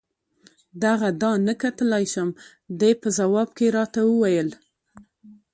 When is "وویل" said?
4.09-4.49